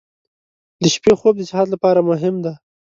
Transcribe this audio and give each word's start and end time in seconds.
•د 0.81 0.83
شپې 0.93 1.11
خوب 1.19 1.35
د 1.37 1.43
صحت 1.51 1.67
لپاره 1.71 1.99
مهم 2.09 2.35
دی. 2.45 2.53